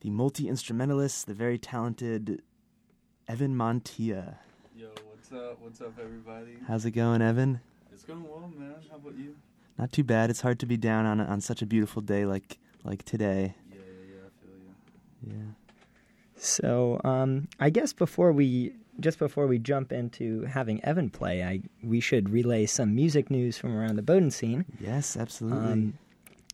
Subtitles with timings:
[0.00, 2.42] the multi instrumentalist, the very talented
[3.28, 4.36] Evan Montilla.
[4.76, 5.60] Yo, what's up?
[5.60, 6.58] What's up, everybody?
[6.66, 7.60] How's it going, Evan?
[7.92, 8.74] It's going well, man.
[8.90, 9.34] How about you?
[9.78, 10.30] Not too bad.
[10.30, 13.54] It's hard to be down on on such a beautiful day like like today.
[13.70, 14.26] Yeah, yeah, yeah.
[14.26, 15.38] I feel you.
[15.38, 15.52] Yeah.
[16.36, 21.62] So, um, I guess before we just before we jump into having Evan play, I
[21.82, 24.64] we should relay some music news from around the Bowdoin scene.
[24.80, 25.72] Yes, absolutely.
[25.72, 25.98] Um,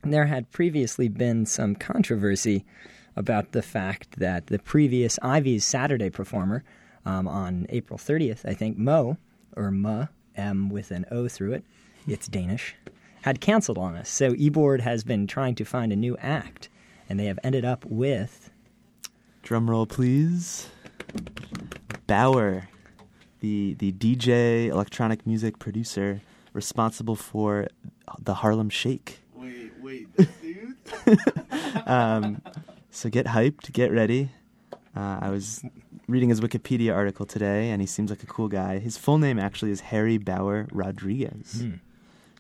[0.05, 2.65] there had previously been some controversy
[3.17, 6.65] about the fact that the previous Ivies Saturday performer
[7.05, 9.17] um, on April 30th, I think, Mo,
[9.57, 11.65] or Ma, M with an O through it,
[12.07, 12.75] it's Danish,
[13.23, 14.09] had canceled on us.
[14.09, 16.69] So eBoard has been trying to find a new act,
[17.09, 18.51] and they have ended up with
[19.43, 20.69] Drum roll, please.
[22.07, 22.69] Baauer,
[23.41, 26.21] the the DJ, electronic music producer,
[26.53, 27.67] responsible for
[28.21, 29.19] the Harlem Shake.
[29.35, 30.77] Wait, wait, this dude?
[31.87, 32.41] Um,
[32.93, 34.31] so get hyped, get ready.
[34.95, 35.65] Uh, I was
[36.07, 38.79] reading his Wikipedia article today, and he seems like a cool guy.
[38.79, 41.63] His full name actually is Harry Bauer Rodrigues.
[41.63, 41.77] Hmm.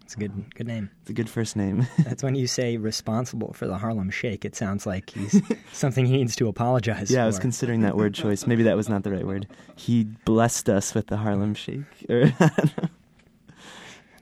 [0.02, 0.90] It's a good good name.
[1.00, 1.86] It's a good first name.
[1.98, 4.44] That's when you say responsible for the Harlem Shake.
[4.44, 5.40] It sounds like he's
[5.72, 7.22] something he needs to apologize yeah, for.
[7.22, 8.46] I was considering that word choice.
[8.46, 9.46] Maybe that was not the right word.
[9.74, 11.86] He blessed us with the Harlem Shake.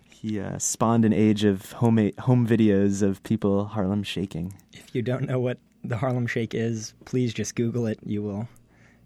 [0.09, 4.53] He uh, spawned an age of home home videos of people Harlem shaking.
[4.75, 7.99] if you don't know what the Harlem Shake is, please just Google it.
[8.05, 8.49] You will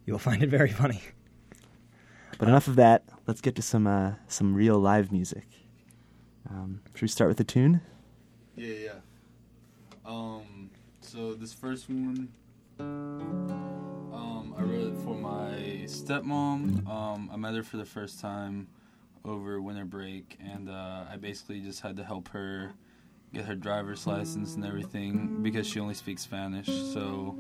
[0.07, 1.01] you will find it very funny.
[2.39, 3.05] But enough of that.
[3.27, 5.47] Let's get to some uh, some real live music.
[6.51, 7.81] Um, should we start with the tune?
[8.57, 8.91] Yeah, yeah.
[10.05, 12.29] Um, so this first one,
[12.79, 16.87] um, I wrote it for my stepmom.
[16.87, 18.69] Um, I met her for the first time
[19.25, 22.73] over winter break, and uh, I basically just had to help her
[23.35, 26.67] get her driver's license and everything because she only speaks Spanish.
[26.67, 27.37] So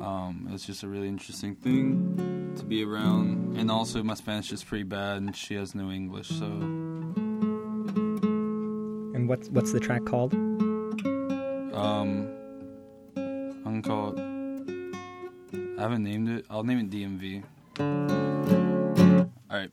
[0.00, 4.50] um, it was just a really interesting thing to be around, and also my Spanish
[4.52, 6.46] is pretty bad, and she has no English, so.
[9.14, 10.32] And what's what's the track called?
[11.74, 12.28] Um,
[13.16, 14.20] I'm gonna call it.
[15.78, 16.46] I haven't named it.
[16.48, 17.42] I'll name it DMV.
[19.50, 19.70] All right.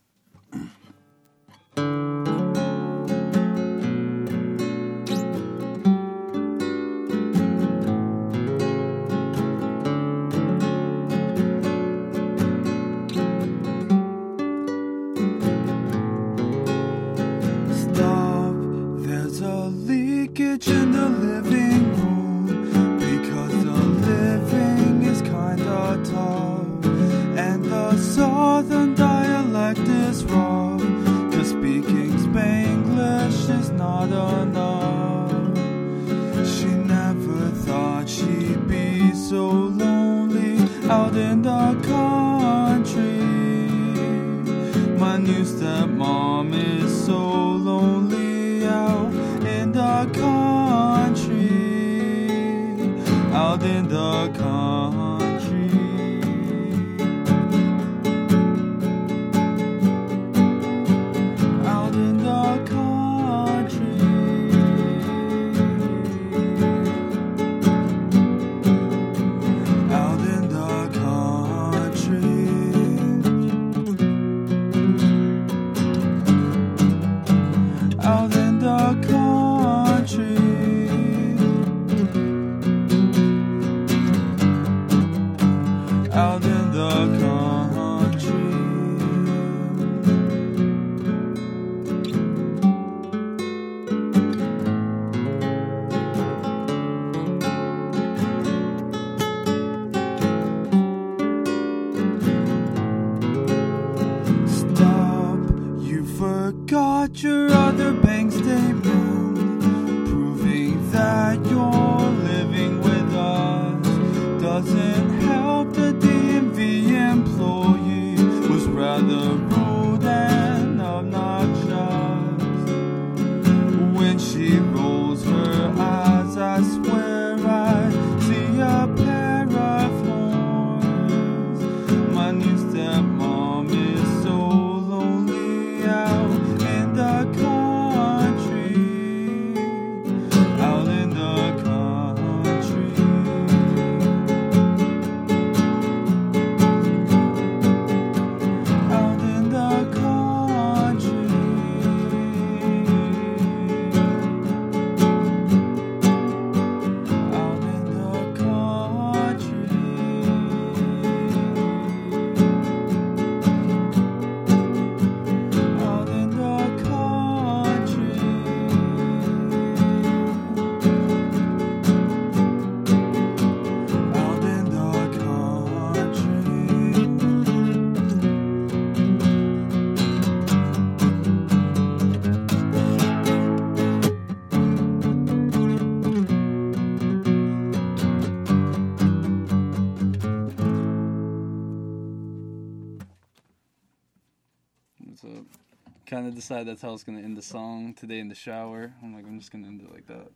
[196.22, 198.94] Kind of decided that's how I was gonna end the song today in the shower.
[199.02, 200.28] I'm like, I'm just gonna end it like that.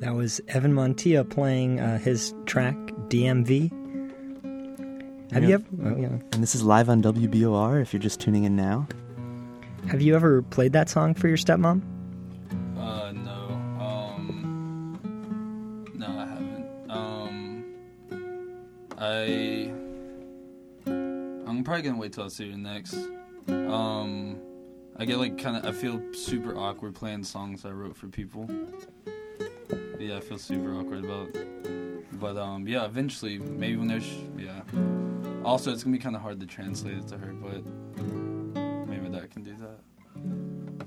[0.00, 2.76] That was Evan Montilla playing uh, his track
[3.08, 3.72] DMV.
[5.32, 5.64] Have you ever?
[5.82, 6.08] Oh, yeah.
[6.08, 8.86] And this is live on WBOR if you're just tuning in now.
[9.88, 11.80] Have you ever played that song for your stepmom?
[12.78, 13.48] Uh, no.
[13.80, 15.00] Um,
[15.94, 16.90] no, I haven't.
[16.90, 17.64] Um,
[18.98, 19.72] I.
[20.86, 22.98] I'm probably gonna wait till I see you next.
[23.48, 24.40] Um,
[24.96, 25.66] I get like kind of.
[25.66, 28.48] I feel super awkward playing songs I wrote for people.
[29.98, 31.36] Yeah, I feel super awkward about.
[32.12, 34.62] But um, yeah, eventually, maybe when there's yeah.
[35.44, 37.64] Also, it's gonna be kind of hard to translate it to her, but
[38.88, 40.86] maybe that can do that.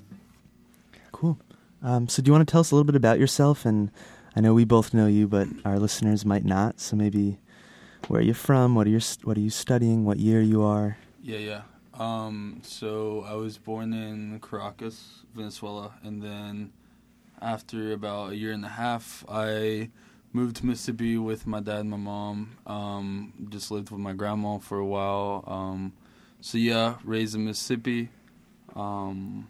[1.11, 1.39] Cool.
[1.81, 3.65] Um, so, do you want to tell us a little bit about yourself?
[3.65, 3.91] And
[4.35, 6.79] I know we both know you, but our listeners might not.
[6.79, 7.39] So maybe
[8.07, 8.75] where are you from?
[8.75, 10.06] What are you What are you studying?
[10.06, 10.97] What year you are?
[11.21, 11.61] Yeah, yeah.
[12.00, 16.72] Um, so I was born in Caracas, Venezuela, and then
[17.42, 19.90] after about a year and a half, I
[20.31, 22.57] moved to Mississippi with my dad and my mom.
[22.66, 25.44] Um, just lived with my grandma for a while.
[25.46, 25.94] Um,
[26.40, 28.10] so yeah, raised in Mississippi.
[28.75, 29.50] Um,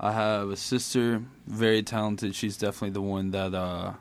[0.00, 2.34] I have a sister, very talented.
[2.34, 3.94] She's definitely the one that uh,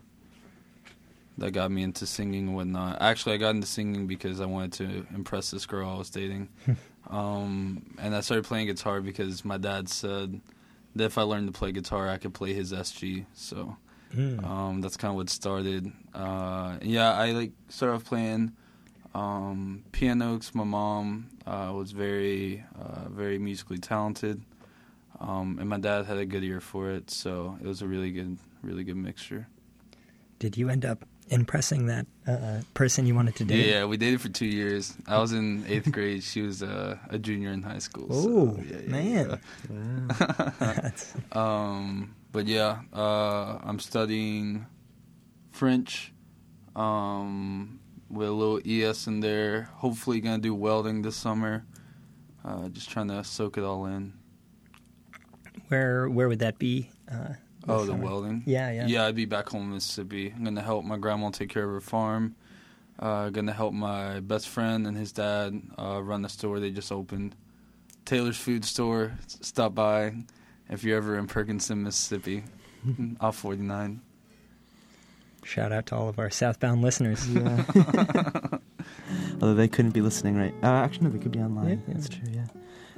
[1.37, 3.01] that got me into singing and whatnot.
[3.01, 6.49] Actually, I got into singing because I wanted to impress this girl I was dating.
[7.09, 10.39] um, and I started playing guitar because my dad said
[10.95, 13.25] that if I learned to play guitar, I could play his SG.
[13.33, 13.75] So
[14.17, 15.91] um, that's kind of what started.
[16.13, 18.53] Uh, yeah, I like started off playing
[19.13, 24.41] um, piano 'cause my mom uh, was very, uh, very musically talented.
[25.19, 28.11] Um, and my dad had a good ear for it, so it was a really
[28.11, 29.47] good, really good mixture.
[30.39, 33.67] Did you end up impressing that uh, person you wanted to date?
[33.67, 34.93] yeah, we dated for two years.
[35.07, 36.23] I was in eighth grade.
[36.23, 38.07] She was uh, a junior in high school.
[38.13, 39.39] so, Oh, yeah, yeah, man.
[39.69, 40.51] yeah.
[40.59, 44.65] That's- um, but yeah, uh, I'm studying
[45.51, 46.13] French
[46.75, 47.79] um,
[48.09, 49.69] with a little ES in there.
[49.75, 51.65] Hopefully, gonna do welding this summer.
[52.43, 54.13] Uh, just trying to soak it all in.
[55.69, 56.89] where where would that be?
[57.65, 58.03] This Oh, the summer?
[58.03, 58.43] welding.
[58.45, 58.87] Yeah, yeah.
[58.87, 60.31] Yeah, I'd be back home in Mississippi.
[60.35, 62.35] I'm gonna help my grandma take care of her farm.
[62.99, 66.91] Uh, gonna help my best friend and his dad uh, run the store they just
[66.91, 67.35] opened.
[68.05, 69.13] Taylor's Food Store.
[69.27, 70.13] Stop by
[70.69, 72.43] if you're ever in Perkinson, Mississippi.
[73.19, 73.99] off 49.
[75.43, 77.27] Shout out to all of our southbound listeners.
[77.27, 77.63] Yeah.
[79.33, 80.53] Although they couldn't be listening right.
[80.63, 81.67] Uh, actually, no, they could be online.
[81.69, 81.93] Yeah, yeah.
[81.93, 82.27] That's true.
[82.31, 82.44] Yeah.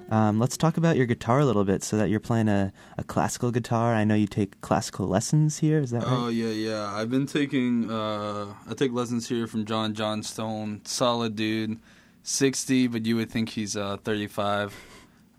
[0.09, 1.83] Um, let's talk about your guitar a little bit.
[1.83, 3.94] So that you're playing a, a classical guitar.
[3.94, 5.80] I know you take classical lessons here.
[5.80, 6.12] Is that right?
[6.12, 6.94] Oh yeah, yeah.
[6.94, 7.92] I've been taking.
[7.92, 10.81] Uh, I take lessons here from John Johnstone.
[10.85, 11.80] Solid dude,
[12.23, 14.73] sixty, but you would think he's uh, thirty-five.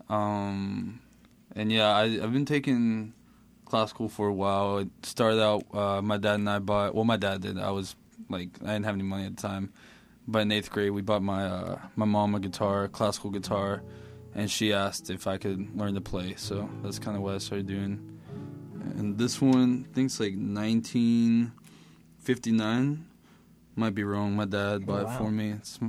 [0.07, 0.99] Um,
[1.55, 3.13] and yeah, I, I've been taking
[3.65, 4.79] classical for a while.
[4.79, 5.63] It started out.
[5.73, 6.95] Uh, my dad and I bought.
[6.95, 7.59] Well, my dad did.
[7.59, 7.95] I was
[8.29, 9.71] like, I didn't have any money at the time.
[10.27, 13.81] But in eighth grade, we bought my uh, my mom a guitar, classical guitar,
[14.35, 16.35] and she asked if I could learn to play.
[16.37, 18.19] So that's kind of what I started doing.
[18.97, 23.05] And this one, I think it's like 1959.
[23.75, 24.35] Might be wrong.
[24.35, 25.13] My dad bought wow.
[25.13, 25.51] it for me.
[25.51, 25.79] It's,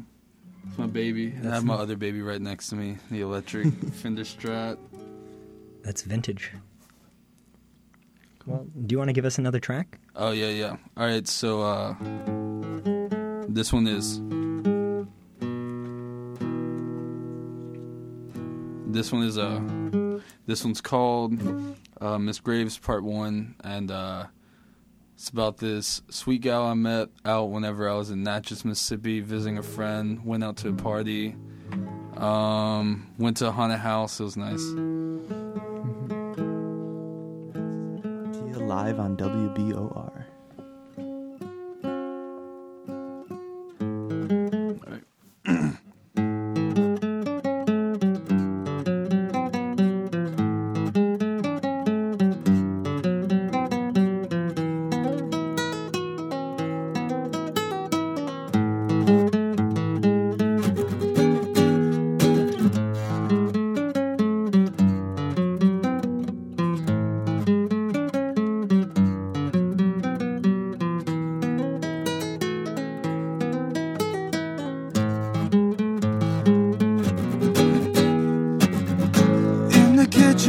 [0.66, 1.35] it's my baby.
[1.42, 4.78] I have my other baby right next to me, the electric Fender Strat.
[5.82, 6.52] That's vintage.
[8.47, 9.99] Well, do you want to give us another track?
[10.16, 10.76] Oh yeah, yeah.
[10.97, 11.94] All right, so uh,
[13.49, 14.20] this one is.
[19.00, 21.33] This one is uh, this one's called
[22.02, 24.26] uh, Miss Graves Part One, and uh,
[25.14, 29.57] it's about this sweet gal I met out whenever I was in Natchez, Mississippi, visiting
[29.57, 30.23] a friend.
[30.23, 31.35] Went out to a party.
[32.19, 34.21] Um, went to a haunted house.
[34.21, 34.61] It was nice.
[38.61, 40.09] Live on WBOR.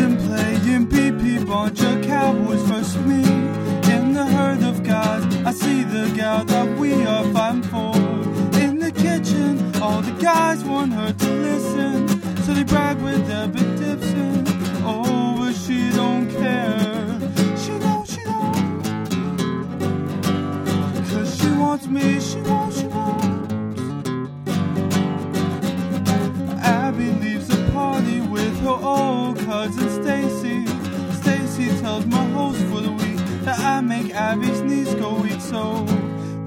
[0.01, 3.24] Imagine playing BP, bunch of cowboys first me.
[3.93, 7.96] In the herd of guys, I see the gal that we are fighting for.
[8.60, 12.08] In the kitchen, all the guys want her to listen,
[12.43, 14.43] so they brag with their big dips in.
[14.84, 17.20] Oh, but she don't care.
[17.63, 18.55] She don't, she don't.
[21.12, 22.88] Cause she wants me, she wants, she
[31.79, 35.83] tells my host for the week that I make Abby's knees go weak, so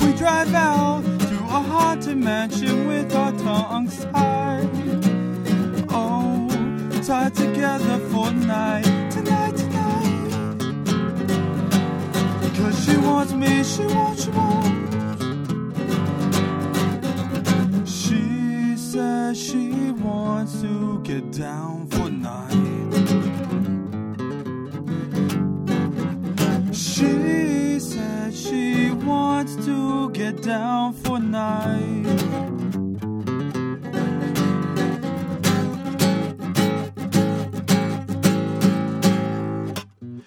[0.01, 4.69] we drive out to a haunted mansion with our tongues tied.
[5.91, 6.49] Oh,
[7.03, 10.59] tied together for night, tonight, tonight.
[12.57, 14.71] Cause she wants me, she wants, she wants.
[17.91, 21.84] She says she wants to get down
[30.15, 32.05] get down for night.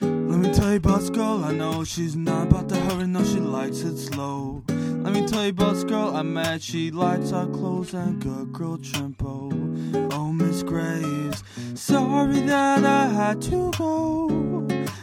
[0.02, 1.86] Let me tell you about this girl I know.
[1.86, 4.62] She's not about to hurry, no, she likes it slow.
[4.68, 6.62] Let me tell you about this girl I met.
[6.62, 10.12] She likes our clothes and good girl trimpo.
[10.12, 11.44] Oh, Miss Graves,
[11.76, 14.28] sorry that I had to go,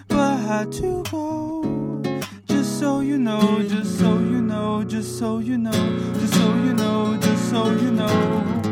[0.08, 1.73] but I had to go.
[2.84, 5.72] Just so you know, just so you know, just so you know,
[6.20, 8.63] just so you know, just so you know.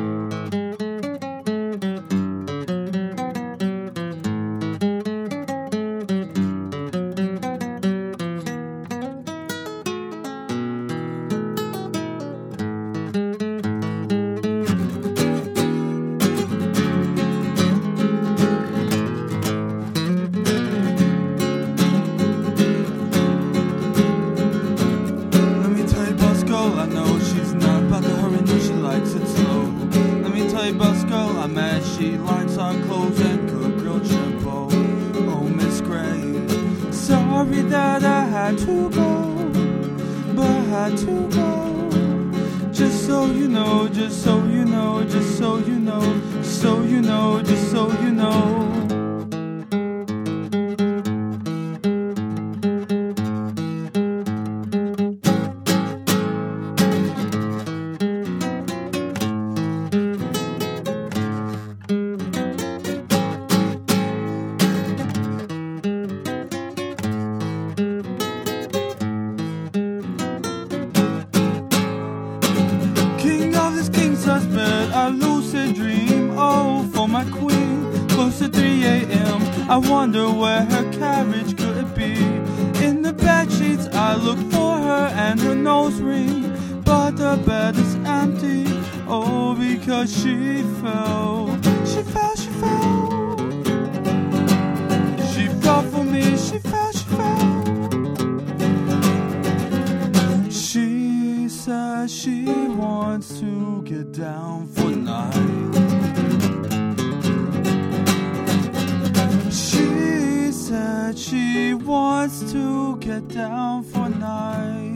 [112.31, 114.95] To get down for night.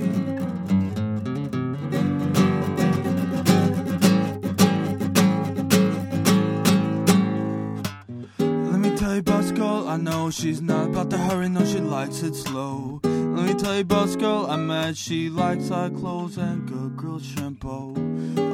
[8.38, 10.30] Let me tell you about girl I know.
[10.30, 13.00] She's not about to hurry, no, she likes it slow.
[13.02, 14.96] Let me tell you about girl I met.
[14.96, 17.94] She likes our clothes and good girl shampoo.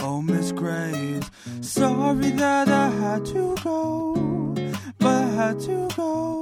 [0.00, 4.54] Oh, Miss Grace, sorry that I had to go,
[4.98, 6.41] but I had to go.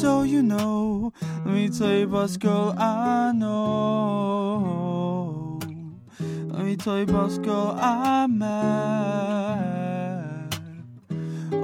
[0.00, 1.12] So you know,
[1.44, 4.78] let me tell you about girl I know.
[6.20, 8.48] Let me tell you about girl I met.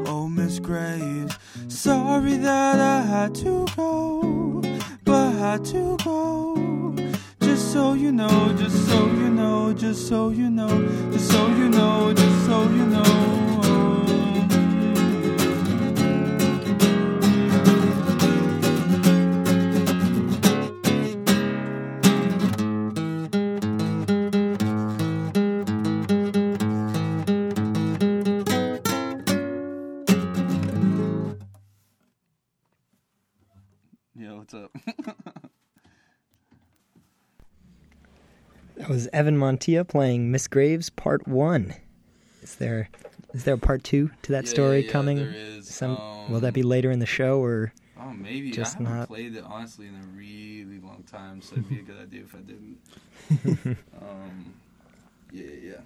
[0.09, 1.39] Oh, Miss Graves,
[1.69, 4.61] sorry that I had to go,
[5.05, 6.93] but had to go.
[7.41, 11.69] Just so you know, just so you know, just so you know, just so you
[11.69, 13.54] know, just so you know.
[34.55, 34.71] What's up?
[38.77, 41.75] That was Evan Montilla playing Miss Graves Part One.
[42.43, 42.89] Is there
[43.33, 45.19] is there a part two to that Yeah, story yeah, coming?
[45.19, 45.69] there is.
[45.69, 45.93] Some
[46.29, 48.51] will Um, that be later in the show or Oh, maybe.
[48.51, 51.79] Just I haven't not- played it honestly in a really long time, so it'd be
[51.79, 53.77] a good idea if I didn't.
[54.03, 54.55] um,
[55.33, 55.81] yeah, yeah.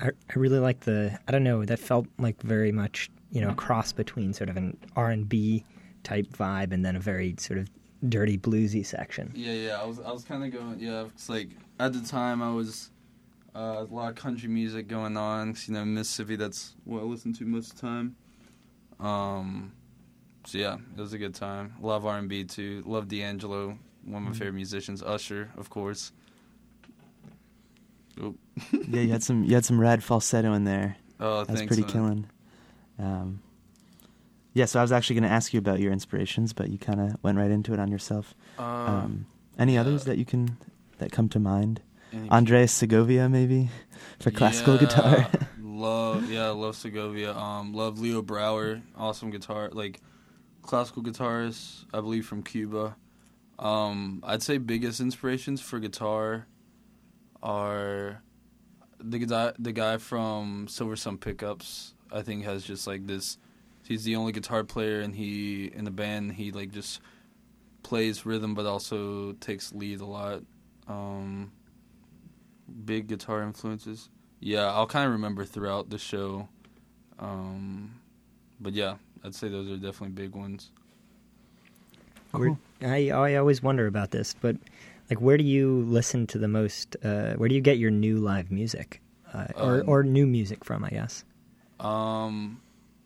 [0.00, 3.50] I, I really like the I don't know that felt like very much you know
[3.50, 5.64] a cross between sort of an R and B
[6.02, 7.68] type vibe and then a very sort of
[8.08, 9.30] dirty bluesy section.
[9.34, 9.80] Yeah, yeah.
[9.80, 10.78] I was I was kind of going.
[10.80, 12.90] Yeah, it's like at the time I was
[13.54, 15.52] uh, a lot of country music going on.
[15.54, 16.36] 'cause, you know, Mississippi.
[16.36, 18.16] That's what I listen to most of the time.
[18.98, 19.72] Um,
[20.46, 21.74] so yeah, it was a good time.
[21.80, 22.82] Love R and B too.
[22.86, 23.78] Love D'Angelo.
[24.04, 24.36] One of my Mhm.
[24.36, 25.02] favorite musicians.
[25.02, 26.12] Usher, of course.
[28.20, 28.38] Oop.
[28.88, 30.96] yeah, you had some you had some rad falsetto in there.
[31.20, 31.90] Oh, That was thanks, pretty man.
[31.92, 32.26] killing.
[32.98, 33.42] Um,
[34.54, 37.00] yeah, so I was actually going to ask you about your inspirations, but you kind
[37.00, 38.34] of went right into it on yourself.
[38.58, 39.26] Um, Um,
[39.58, 39.80] any yeah.
[39.80, 40.56] others that you can
[40.98, 41.80] that come to mind?
[42.30, 43.70] Andres Segovia, maybe
[44.20, 45.26] for classical guitar.
[45.62, 47.34] Love yeah, love Segovia.
[47.34, 50.00] Um, love Leo Brouwer, awesome guitar, like
[50.60, 52.96] classical guitarist, I believe from Cuba.
[53.58, 56.46] Um, I'd say biggest inspirations for guitar
[57.42, 58.22] are
[59.00, 61.94] the guy the guy from Silversun Pickups.
[62.12, 63.38] I think has just like this.
[63.84, 67.00] He's the only guitar player, and he in the band he like just
[67.82, 70.42] plays rhythm, but also takes lead a lot.
[70.88, 71.52] Um,
[72.84, 74.08] big guitar influences.
[74.40, 76.48] Yeah, I'll kind of remember throughout the show.
[77.18, 78.00] Um,
[78.60, 80.70] but yeah, I'd say those are definitely big ones.
[82.30, 84.56] Where, I I always wonder about this, but
[85.10, 86.96] like, where do you listen to the most?
[87.04, 89.02] Uh, where do you get your new live music,
[89.34, 90.82] uh, or Um, or new music from?
[90.82, 91.24] I guess.
[91.78, 92.61] Um,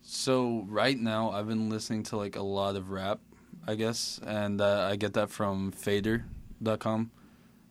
[0.08, 3.18] so right now I've been listening to like a lot of rap,
[3.66, 7.10] I guess, and uh, I get that from Fader.com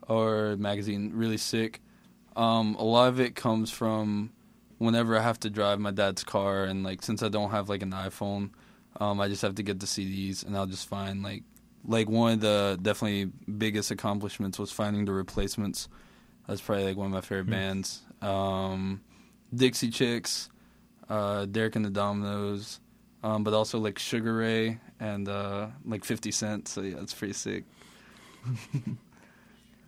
[0.08, 1.12] or magazine.
[1.13, 1.82] Really sick.
[2.36, 4.32] Um, a lot of it comes from
[4.80, 7.82] whenever I have to drive my dad's car, and like since I don't have like
[7.82, 8.50] an iPhone,
[9.00, 11.43] um, I just have to get the CDs, and I'll just find like
[11.88, 15.88] like one of the definitely biggest accomplishments was finding the replacements.
[16.48, 17.52] That's probably like one of my favorite Hmm.
[17.52, 18.02] bands.
[18.21, 19.02] Um,
[19.54, 20.50] Dixie Chicks,
[21.10, 22.80] uh, Derek and the Dominos,
[23.24, 26.68] um, but also like Sugar Ray and uh, like Fifty Cent.
[26.68, 27.63] So yeah, it's pretty sick.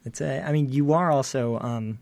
[0.06, 0.42] It's a.
[0.42, 2.00] I mean, you are also um,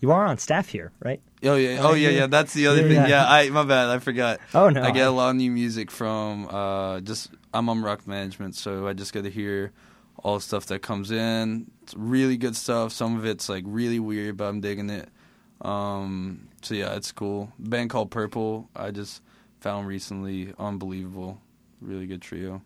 [0.00, 1.20] you are on staff here, right?
[1.42, 2.18] Oh yeah, Oh, yeah, yeah.
[2.20, 2.26] yeah.
[2.26, 2.96] That's the other Yeah, thing.
[2.96, 3.06] yeah.
[3.08, 4.40] Yeah, I my bad, I forgot.
[4.54, 8.06] Oh no, I get a lot of new music from uh, just I'm on rock
[8.06, 9.72] management, so I just get to hear
[10.22, 11.70] all the stuff that comes in.
[11.82, 12.92] It's really good stuff.
[12.92, 15.10] Some of it's like really weird, but I'm digging it.
[15.60, 17.52] Um, so yeah, it's cool.
[17.58, 18.68] band called Purple.
[18.74, 19.22] I just
[19.60, 20.52] found recently.
[20.58, 21.40] Unbelievable,
[21.80, 22.62] really good trio.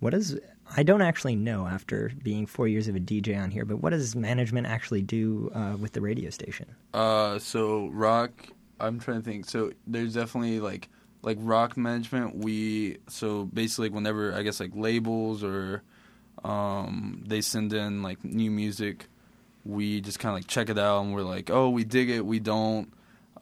[0.00, 0.38] What is?
[0.76, 3.90] I don't actually know after being four years of a DJ on here, but what
[3.90, 6.66] does management actually do uh, with the radio station?
[6.94, 8.30] Uh, so rock.
[8.80, 9.48] I'm trying to think.
[9.48, 10.88] So there's definitely like
[11.22, 12.36] like rock management.
[12.36, 15.82] We so basically whenever I guess like labels or
[16.44, 19.06] um they send in like new music,
[19.64, 22.24] we just kind of like check it out and we're like, oh, we dig it,
[22.24, 22.92] we don't.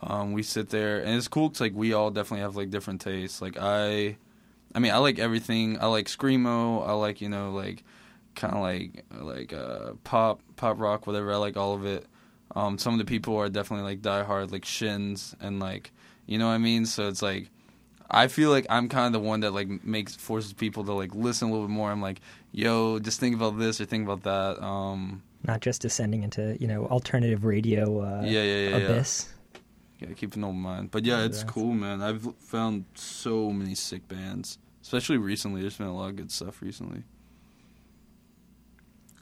[0.03, 3.01] Um, we sit there and it's cool because like we all definitely have like different
[3.03, 3.43] tastes.
[3.43, 4.17] Like I,
[4.75, 5.79] I mean, I like everything.
[5.81, 6.87] I like screamo.
[6.87, 7.85] I like you know like
[8.35, 11.33] kind of like like uh pop pop rock whatever.
[11.33, 12.07] I like all of it.
[12.57, 15.93] Um, some of the people are definitely like diehard, like Shins, and like
[16.27, 16.87] you know what I mean.
[16.87, 17.51] So it's like
[18.11, 21.15] I feel like I'm kind of the one that like makes forces people to like
[21.15, 21.91] listen a little bit more.
[21.91, 22.21] I'm like,
[22.53, 24.65] yo, just think about this or think about that.
[24.65, 28.77] Um, Not just descending into you know alternative radio uh, yeah, yeah, yeah, yeah.
[28.77, 29.29] abyss.
[29.99, 30.91] Yeah, keep an open mind.
[30.91, 32.03] But yeah, it's cool, man.
[32.03, 35.61] I've found so many sick bands, especially recently.
[35.61, 37.05] There's been a lot of good stuff recently.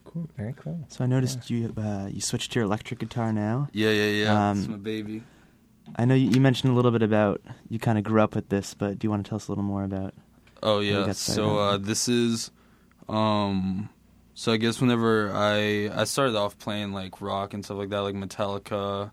[0.05, 0.85] Cool, very cool.
[0.89, 3.69] So I noticed you uh, you switched to your electric guitar now.
[3.73, 4.51] Yeah, yeah, yeah.
[4.51, 5.23] Um, it's my baby.
[5.97, 8.49] I know you, you mentioned a little bit about you kind of grew up with
[8.49, 10.15] this, but do you want to tell us a little more about?
[10.63, 11.07] Oh you yeah.
[11.07, 12.51] got So uh, this is,
[13.09, 13.89] um,
[14.39, 18.03] so I guess whenever I I started off playing like rock and stuff like that,
[18.03, 19.11] like Metallica,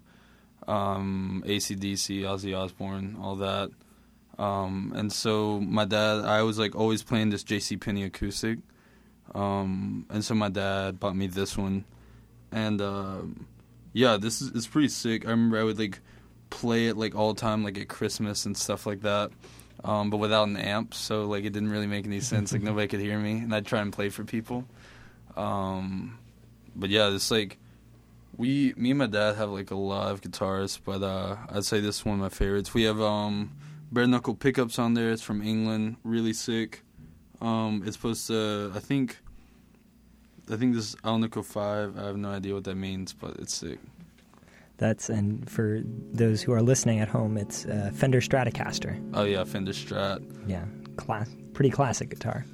[0.67, 3.71] um, ACDC, Ozzy Osbourne, all that.
[4.37, 7.75] Um, and so my dad, I was like always playing this J.C.
[7.77, 8.59] Penney acoustic.
[9.33, 11.85] Um, and so my dad bought me this one,
[12.51, 13.47] and um,
[13.93, 15.25] yeah, this is it's pretty sick.
[15.25, 16.01] I remember I would like
[16.51, 19.31] play it like all the time, like at Christmas and stuff like that
[19.85, 22.51] um, but without an amp, so like it didn't really make any sense.
[22.51, 24.65] Like nobody could hear me, and I'd try and play for people.
[25.35, 26.19] Um,
[26.75, 27.57] but yeah, it's like
[28.37, 31.79] we, me and my dad have like a lot of guitars, but uh, I'd say
[31.79, 32.73] this is one of my favorites.
[32.73, 33.55] We have um,
[33.91, 35.11] bare knuckle pickups on there.
[35.11, 36.83] It's from England, really sick.
[37.41, 39.19] Um, it's supposed to, I think,
[40.51, 41.97] I think this is Alnico Five.
[41.97, 43.79] I have no idea what that means, but it's sick.
[44.77, 49.01] That's and for those who are listening at home, it's uh, Fender Stratocaster.
[49.13, 50.21] Oh yeah, Fender Strat.
[50.47, 50.65] Yeah,
[50.97, 52.45] class, pretty classic guitar.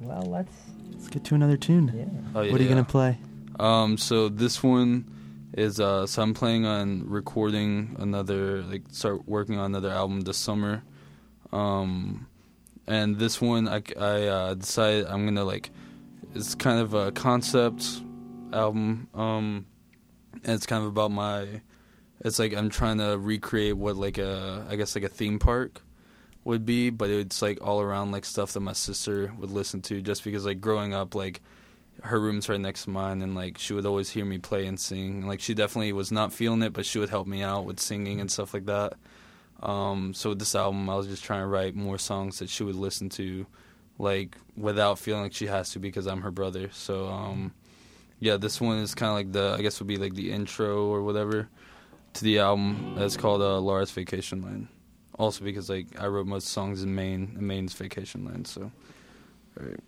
[0.00, 0.06] Yeah.
[0.06, 0.52] Well, let's.
[0.92, 1.92] Let's get to another tune.
[1.94, 2.04] Yeah.
[2.34, 2.76] Oh, yeah, what are you yeah.
[2.76, 3.18] gonna play?
[3.58, 5.10] Um, so this one
[5.52, 10.36] is uh, so I'm planning on recording another, like, start working on another album this
[10.36, 10.82] summer.
[11.52, 12.26] Um,
[12.86, 15.70] and this one I, I uh, decided I'm gonna like
[16.34, 17.84] it's kind of a concept
[18.52, 19.66] album um
[20.44, 21.60] and it's kind of about my
[22.20, 25.82] it's like I'm trying to recreate what like a I guess like a theme park
[26.46, 30.00] would be but it's like all around like stuff that my sister would listen to
[30.00, 31.40] just because like growing up like
[32.02, 34.78] her room's right next to mine and like she would always hear me play and
[34.78, 37.64] sing and, like she definitely was not feeling it but she would help me out
[37.64, 38.94] with singing and stuff like that
[39.62, 42.62] um, so with this album, I was just trying to write more songs that she
[42.62, 43.46] would listen to,
[43.98, 46.70] like without feeling like she has to because I'm her brother.
[46.72, 47.54] So um,
[48.20, 50.86] yeah, this one is kind of like the I guess would be like the intro
[50.86, 51.48] or whatever
[52.14, 52.96] to the album.
[52.98, 54.68] It's called uh, Laura's Vacation Land.
[55.18, 58.46] Also because like I wrote most songs in Maine, and Maine's Vacation Land.
[58.46, 58.70] So,
[59.58, 59.80] all right.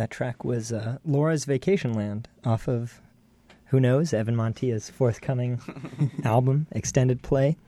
[0.00, 3.02] That track was uh, Laura's Vacation Land off of,
[3.66, 5.60] who knows, Evan Montilla's forthcoming
[6.24, 7.58] album, Extended Play.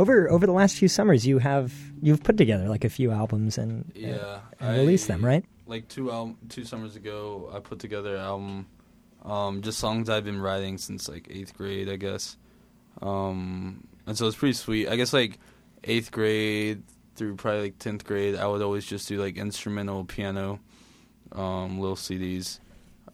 [0.00, 3.56] Over over the last few summers, you have you've put together like a few albums
[3.56, 5.44] and Yeah, and released them, right?
[5.68, 8.66] Like two al- two summers ago, I put together an album,
[9.24, 12.36] um, just songs I've been writing since like eighth grade, I guess.
[13.00, 14.88] Um, and so it's pretty sweet.
[14.88, 15.38] I guess like
[15.84, 16.82] eighth grade
[17.14, 20.58] through probably like tenth grade, I would always just do like instrumental piano,
[21.32, 22.60] um, little CDs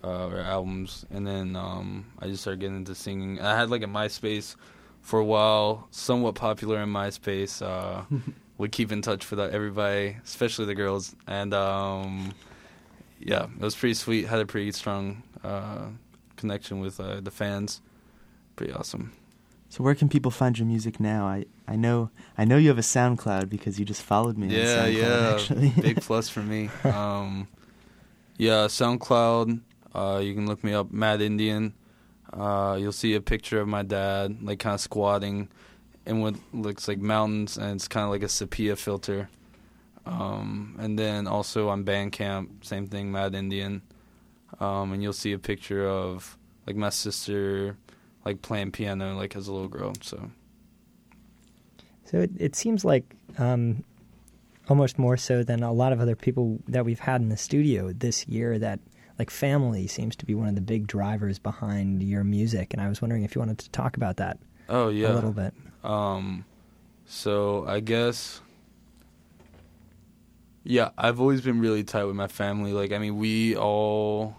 [0.02, 3.40] uh, or albums, and then um, I just started getting into singing.
[3.40, 4.56] I had like a MySpace
[5.00, 7.62] for a while, somewhat popular in MySpace.
[7.62, 8.04] Uh,
[8.58, 12.32] would keep in touch with uh, everybody, especially the girls, and um,
[13.20, 14.26] yeah, it was pretty sweet.
[14.26, 15.86] Had a pretty strong uh,
[16.36, 17.80] connection with uh, the fans.
[18.56, 19.12] Pretty awesome.
[19.68, 21.26] So where can people find your music now?
[21.26, 24.48] I, I know I know you have a SoundCloud because you just followed me.
[24.48, 26.70] Yeah, on SoundCloud, yeah, Actually, big plus for me.
[26.84, 27.48] Um,
[28.38, 29.60] yeah, SoundCloud.
[29.94, 31.74] Uh, you can look me up, Mad Indian.
[32.32, 35.48] Uh, you'll see a picture of my dad, like kind of squatting
[36.04, 39.28] in what looks like mountains, and it's kind of like a sepia filter.
[40.04, 43.82] Um, and then also on Bandcamp, same thing, Mad Indian.
[44.60, 47.76] Um, and you'll see a picture of like my sister,
[48.24, 49.94] like playing piano like as a little girl.
[50.00, 50.30] So
[52.04, 53.04] So it, it seems like
[53.38, 53.82] um,
[54.68, 57.92] almost more so than a lot of other people that we've had in the studio
[57.92, 58.80] this year that
[59.18, 62.88] like family seems to be one of the big drivers behind your music and I
[62.88, 65.54] was wondering if you wanted to talk about that oh yeah, a little bit.
[65.84, 66.44] Um,
[67.06, 68.40] so I guess,
[70.64, 72.72] yeah, I've always been really tight with my family.
[72.72, 74.36] Like, I mean, we all,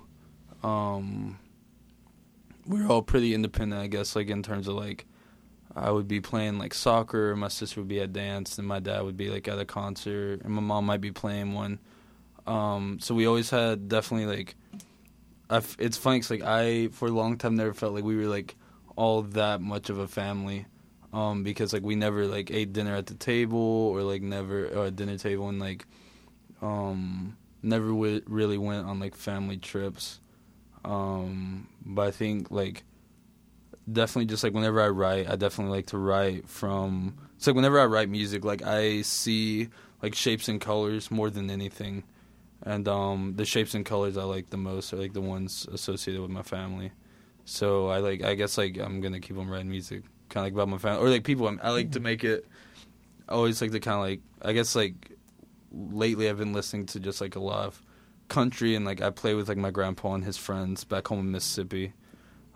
[0.63, 1.39] um,
[2.65, 4.15] we're all pretty independent, I guess.
[4.15, 5.05] Like in terms of like,
[5.77, 9.03] I would be playing like soccer, my sister would be at dance, and my dad
[9.03, 11.79] would be like at a concert, and my mom might be playing one.
[12.45, 14.55] Um, so we always had definitely like,
[15.79, 18.55] it's funny 'cause like I for a long time never felt like we were like
[18.95, 20.65] all that much of a family
[21.13, 24.85] um, because like we never like ate dinner at the table or like never or
[24.87, 25.85] at dinner table and like
[26.61, 30.19] um, never w- really went on like family trips.
[30.83, 32.83] Um, but I think like
[33.91, 37.17] definitely just like whenever I write, I definitely like to write from.
[37.37, 39.69] It's like whenever I write music, like I see
[40.01, 42.03] like shapes and colors more than anything,
[42.63, 46.21] and um, the shapes and colors I like the most are like the ones associated
[46.21, 46.91] with my family.
[47.45, 50.53] So I like I guess like I'm gonna keep on writing music kind of like
[50.53, 51.47] about my family or like people.
[51.47, 52.45] I'm, I like to make it.
[53.29, 55.11] I always like to kind of like I guess like
[55.71, 57.81] lately I've been listening to just like a lot of
[58.27, 61.31] country and like I play with like my grandpa and his friends back home in
[61.31, 61.93] Mississippi.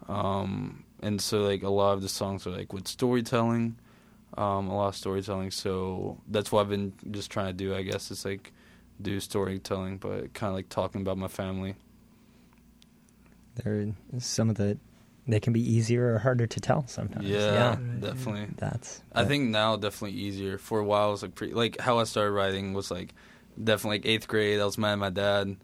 [0.08, 3.78] Um, and so like a lot of the songs are like with storytelling,
[4.38, 5.52] um, a lot of storytelling.
[5.52, 7.76] So that's what I've been just trying to do.
[7.76, 8.52] I guess is like
[9.02, 11.76] do storytelling, but kind of like talking about my family.
[13.56, 14.78] There some of the
[15.28, 17.28] they can be easier or harder to tell sometimes.
[17.30, 18.02] Yeah, Right.
[18.02, 18.48] definitely.
[18.58, 20.58] That's I think now definitely easier.
[20.58, 23.14] For a while, it was like pretty like how I started writing was like
[23.62, 24.60] definitely like eighth grade.
[24.60, 25.58] I was mad at my dad,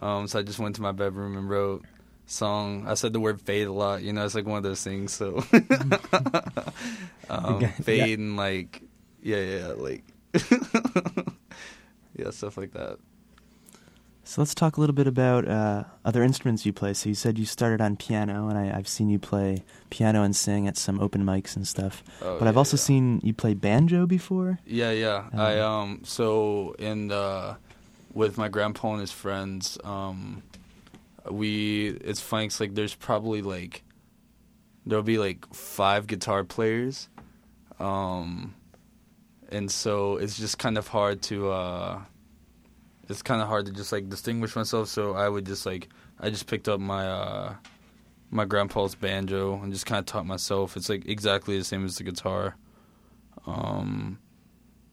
[0.00, 1.84] um, so I just went to my bedroom and wrote
[2.26, 2.86] song.
[2.86, 4.02] I said the word fade a lot.
[4.02, 5.12] You know, it's like one of those things.
[5.12, 5.36] So
[7.28, 8.14] um, fade yeah.
[8.14, 8.82] and like
[9.22, 10.04] yeah, yeah, like
[12.16, 12.98] yeah, stuff like that.
[14.26, 16.94] So let's talk a little bit about uh, other instruments you play.
[16.94, 20.34] So you said you started on piano, and I, I've seen you play piano and
[20.34, 22.02] sing at some open mics and stuff.
[22.22, 22.82] Oh, but I've also yeah.
[22.82, 24.60] seen you play banjo before.
[24.66, 25.24] Yeah, yeah.
[25.32, 27.56] Um, I um so in the
[28.14, 30.42] with my grandpa and his friends, um
[31.30, 33.82] we it's 'cause, like there's probably like
[34.86, 37.08] there'll be like five guitar players.
[37.78, 38.54] Um
[39.50, 42.02] and so it's just kind of hard to uh
[43.08, 46.30] it's kind of hard to just like distinguish myself so I would just like I
[46.30, 47.54] just picked up my uh
[48.30, 50.76] my grandpa's banjo and just kind of taught myself.
[50.76, 52.56] It's like exactly the same as the guitar.
[53.46, 54.18] Um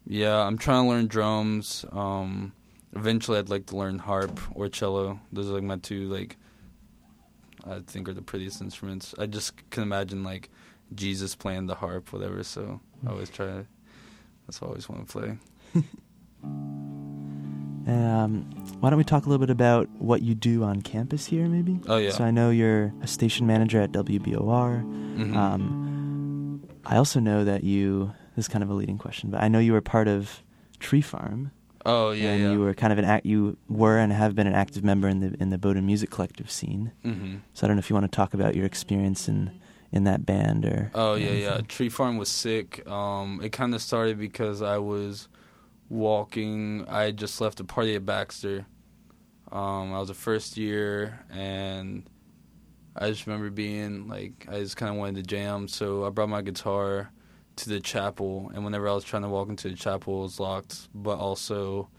[0.06, 1.86] yeah, I'm trying to learn drums.
[1.92, 2.54] Um,
[2.94, 5.20] eventually, I'd like to learn harp or cello.
[5.32, 6.38] Those are like my two like
[7.66, 9.14] I think are the prettiest instruments.
[9.20, 10.50] I just can imagine like
[10.96, 12.44] Jesus playing the harp, whatever.
[12.44, 13.46] So I always try.
[13.48, 13.66] to
[14.48, 15.38] That's what I always want to play.
[17.88, 18.44] Um,
[18.80, 21.80] why don't we talk a little bit about what you do on campus here, maybe?
[21.88, 22.12] Oh yeah.
[22.12, 24.84] So I know you're a station manager at WBOR.
[25.18, 25.36] Mhm.
[25.36, 28.14] Um, I also know that you.
[28.36, 30.44] This is kind of a leading question, but I know you were part of
[30.80, 31.52] Tree Farm,
[31.86, 32.52] oh yeah, and yeah.
[32.52, 33.26] you were kind of an act.
[33.26, 36.50] You were and have been an active member in the in the Bowdoin Music Collective
[36.50, 36.92] scene.
[37.04, 39.52] hmm So I don't know if you want to talk about your experience in
[39.92, 40.92] in that band or.
[40.94, 41.62] Oh yeah, yeah.
[41.68, 42.88] Tree Farm was sick.
[42.90, 45.28] Um, it kind of started because I was
[45.90, 46.86] walking.
[46.88, 48.66] I had just left a party at Baxter.
[49.52, 52.10] Um, I was a first year, and
[52.96, 55.68] I just remember being like, I just kind of wanted to jam.
[55.68, 57.12] So I brought my guitar
[57.64, 60.40] to the chapel, and whenever I was trying to walk into the chapel, it was
[60.40, 60.90] locked.
[60.94, 61.90] But also,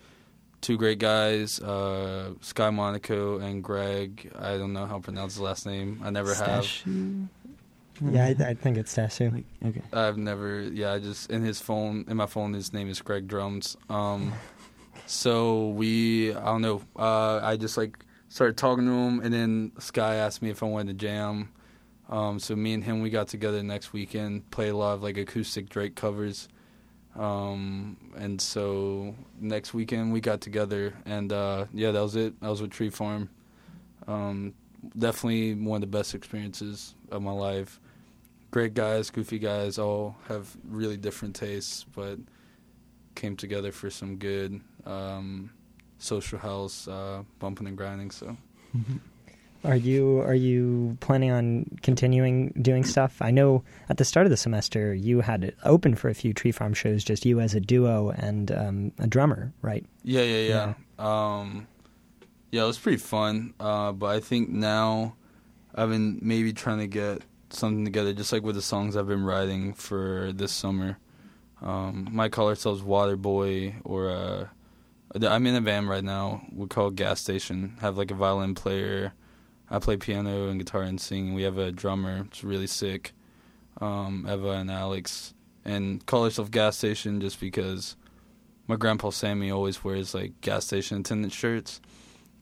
[0.60, 4.32] two great guys, uh, Sky Monaco and Greg.
[4.38, 6.00] I don't know how to pronounce his last name.
[6.02, 6.66] I never have.
[8.00, 9.32] Yeah, I, I think it's Tasu.
[9.32, 9.82] Like, okay.
[9.92, 13.28] I've never, yeah, I just in his phone, in my phone, his name is Greg
[13.28, 13.76] Drums.
[13.88, 14.32] Um,
[15.06, 19.72] so we, I don't know, uh, I just like started talking to him, and then
[19.78, 21.50] Sky asked me if I wanted to jam.
[22.12, 25.16] Um, so me and him, we got together next weekend, play a lot of like
[25.16, 26.48] acoustic Drake covers.
[27.16, 32.34] Um, and so next weekend we got together, and uh, yeah, that was it.
[32.40, 33.28] I was with Tree Farm.
[34.06, 34.54] Um,
[34.96, 37.80] definitely one of the best experiences of my life
[38.52, 42.18] great guys, goofy guys, all have really different tastes, but
[43.16, 45.50] came together for some good um,
[45.98, 48.10] social house uh, bumping and grinding.
[48.12, 48.36] So
[49.64, 53.22] Are you are you planning on continuing doing stuff?
[53.22, 56.32] I know at the start of the semester you had it open for a few
[56.32, 59.86] Tree Farm shows, just you as a duo and um, a drummer, right?
[60.02, 60.74] yeah, yeah, yeah.
[60.98, 61.68] Um,
[62.50, 63.54] yeah, it was pretty fun.
[63.60, 65.14] Uh, but I think now
[65.74, 69.24] I've been maybe trying to get something together, just like with the songs I've been
[69.24, 70.98] writing for this summer.
[71.60, 74.46] Um, might call ourselves Water Boy or uh,
[75.14, 76.42] I'm in a band right now.
[76.52, 77.76] We call it Gas Station.
[77.80, 79.12] Have like a violin player.
[79.72, 81.32] I play piano and guitar and sing.
[81.32, 82.26] We have a drummer.
[82.26, 83.12] It's really sick.
[83.80, 85.32] Um, Eva and Alex,
[85.64, 87.96] and call ourselves Gas Station just because
[88.68, 91.80] my grandpa Sammy always wears like gas station attendant shirts.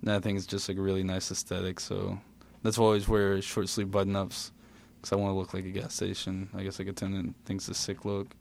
[0.01, 1.81] And I think it's just like a really nice aesthetic.
[1.81, 2.19] So
[2.63, 4.53] that's why I always wear short sleeve button ups
[4.97, 6.51] because I want to look like a gas station.
[6.55, 8.35] I guess like attendant thinks a sick look.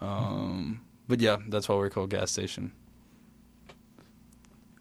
[0.00, 2.72] Um, but yeah, that's why we're called gas station.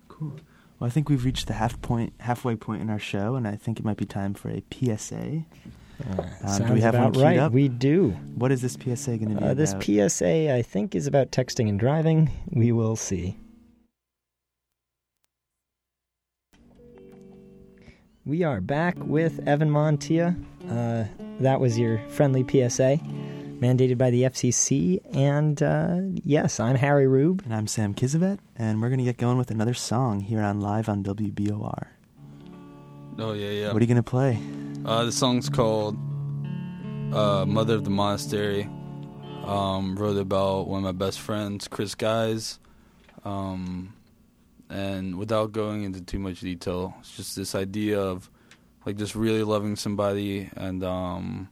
[0.07, 0.35] Cool.
[0.79, 3.55] Well, I think we've reached the half point, halfway point in our show, and I
[3.55, 5.43] think it might be time for a PSA.
[6.09, 7.37] Uh, Um, do we have one about right.
[7.37, 7.51] up?
[7.51, 8.11] We do.
[8.35, 9.75] What is this PSA going to be Uh, this?
[9.81, 12.29] PSA, I think, is about texting and driving.
[12.49, 13.35] We will see.
[18.25, 20.35] We are back with Evan Montilla.
[20.69, 21.05] Uh,
[21.41, 22.99] that was your friendly PSA,
[23.59, 24.99] mandated by the FCC.
[25.15, 27.41] And uh, yes, I'm Harry Rube.
[27.45, 30.61] and I'm Sam Kizavet, and we're going to get going with another song here on
[30.61, 31.87] Live on WBOR.
[33.17, 33.67] Oh yeah, yeah.
[33.73, 34.39] What are you going to play?
[34.85, 35.97] Uh, the song's called
[37.13, 38.69] uh, "Mother of the Monastery."
[39.45, 42.59] Um, wrote about one of my best friends, Chris Guys.
[43.25, 43.93] Um,
[44.69, 48.29] and without going into too much detail, it's just this idea of
[48.85, 51.49] like just really loving somebody and um,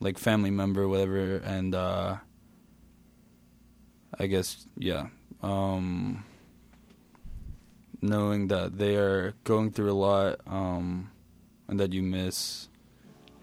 [0.00, 1.36] like family member, whatever.
[1.36, 2.16] And uh,
[4.18, 5.06] I guess yeah,
[5.42, 6.24] um,
[8.02, 10.40] knowing that they are going through a lot.
[10.46, 11.10] Um,
[11.70, 12.68] and that you miss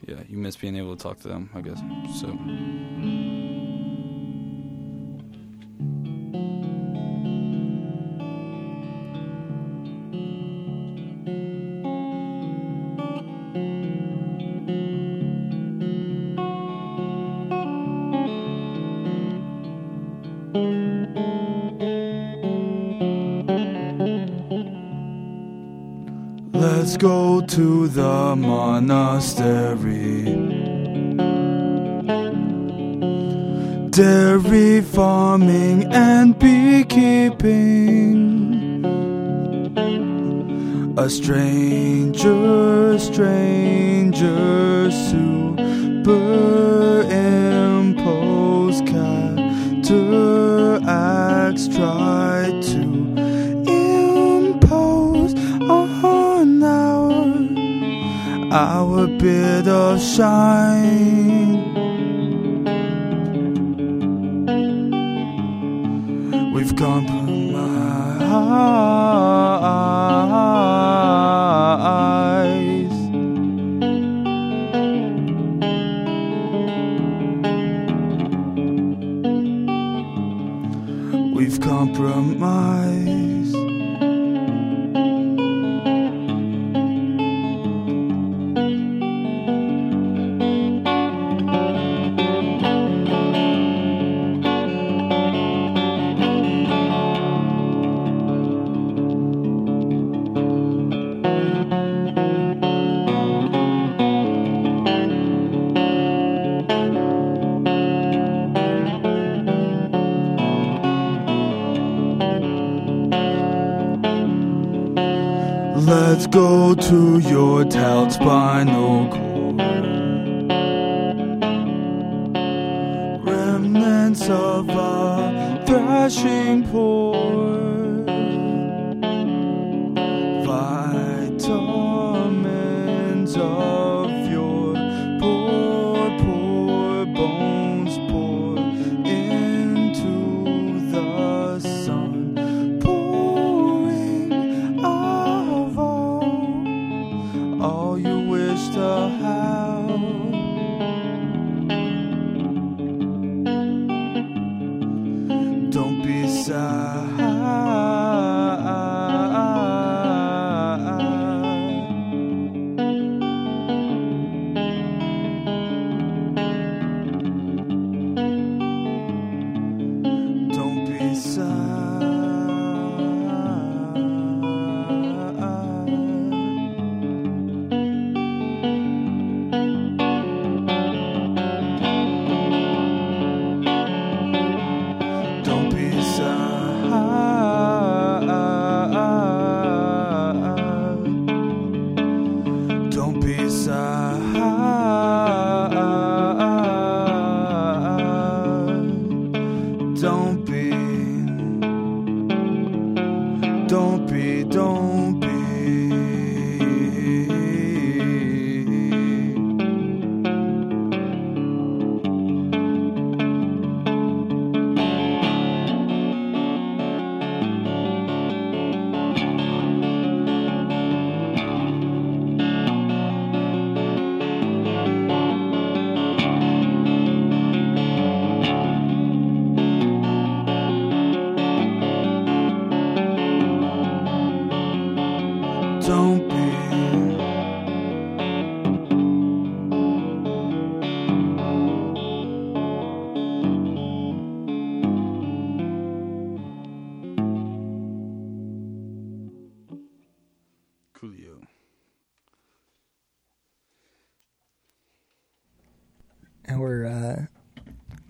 [0.06, 1.82] yeah you miss being able to talk to them i guess
[2.20, 3.47] so
[27.48, 30.24] to the monastery.
[33.90, 37.86] Dairy farming and beekeeping.
[40.98, 46.68] A stranger, stranger, superimposed
[48.88, 49.36] try
[49.84, 52.47] to impose
[58.58, 61.62] our bit of shine.
[66.54, 67.38] We've compromised.
[81.36, 82.97] We've compromised.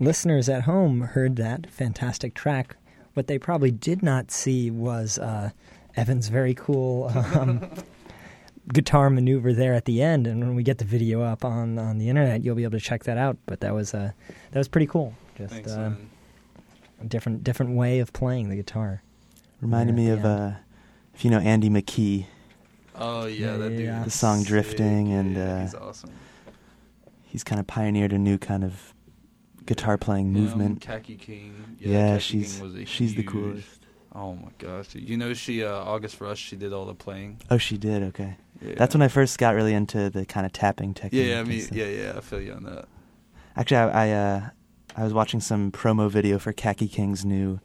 [0.08, 2.78] Listeners at home heard that fantastic track.
[3.12, 5.50] What they probably did not see was uh,
[5.96, 7.70] Evan's very cool um,
[8.72, 10.26] guitar maneuver there at the end.
[10.26, 12.80] And when we get the video up on, on the internet, you'll be able to
[12.80, 13.36] check that out.
[13.44, 14.12] But that was uh,
[14.52, 15.12] that was pretty cool.
[15.36, 15.94] Just Thanks, uh,
[17.02, 19.02] a different different way of playing the guitar.
[19.60, 20.52] Reminded me of uh,
[21.12, 22.24] if you know Andy McKee.
[22.94, 24.04] Oh yeah, Yeah, that dude.
[24.06, 26.10] The song is Drifting and, Yeah, uh, he's awesome.
[27.24, 28.94] He's kind of pioneered a new kind of
[29.68, 30.80] guitar playing Yeah, um, movement.
[30.80, 31.76] Kaki King.
[31.78, 33.68] Yeah, Kaki she's King was a she's the coolest.
[34.14, 36.40] Oh my gosh, you know she uh, August Rush.
[36.40, 37.40] She did all the playing.
[37.50, 38.02] Oh, she did.
[38.04, 38.74] Okay, Yeah.
[38.76, 41.26] that's when I first got really into the kind of tapping technique.
[41.26, 42.12] Yeah, yeah, I mean, yeah, yeah.
[42.16, 42.86] I feel you on that.
[43.54, 44.40] Actually, I I, uh,
[44.96, 47.60] I was watching some promo video for Kaki King's new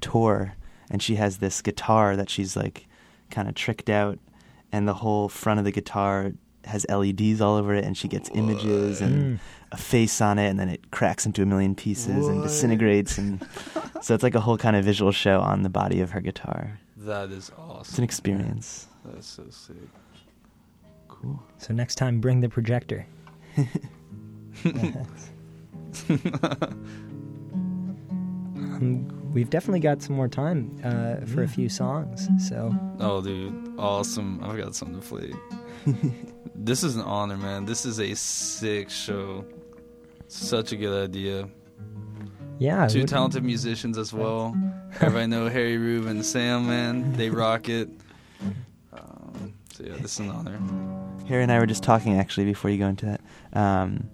[0.00, 0.54] tour,
[0.90, 2.86] and she has this guitar that she's like
[3.30, 4.18] kind of tricked out,
[4.72, 6.32] and the whole front of the guitar
[6.64, 9.40] has LEDs all over it, and she gets images and Mm.
[9.74, 13.44] A face on it, and then it cracks into a million pieces and disintegrates, and
[14.00, 16.78] so it's like a whole kind of visual show on the body of her guitar.
[16.98, 17.80] That is awesome.
[17.80, 18.86] It's an experience.
[19.04, 19.76] That's so sick.
[21.08, 21.42] Cool.
[21.58, 23.06] So next time, bring the projector.
[28.56, 32.28] um, we've definitely got some more time uh, for a few songs.
[32.48, 34.42] So Oh, dude, awesome!
[34.42, 35.32] I've got something to play.
[36.54, 37.64] this is an honor, man.
[37.64, 39.44] This is a sick show.
[40.28, 41.48] Such a good idea.
[42.58, 44.56] yeah, Two would- talented musicians as well.
[45.00, 47.12] Everybody know Harry, Rube, and Sam, man.
[47.14, 47.88] They rock it.
[48.92, 50.58] Um, so yeah, this is an honor.
[51.26, 53.20] Harry and I were just talking actually before you go into that.
[53.58, 54.08] Um,